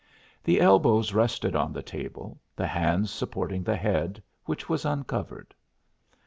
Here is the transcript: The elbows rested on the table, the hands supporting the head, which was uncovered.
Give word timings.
The 0.43 0.59
elbows 0.59 1.13
rested 1.13 1.55
on 1.55 1.73
the 1.73 1.83
table, 1.83 2.39
the 2.55 2.65
hands 2.65 3.11
supporting 3.11 3.61
the 3.61 3.75
head, 3.75 4.23
which 4.45 4.67
was 4.67 4.83
uncovered. 4.83 5.53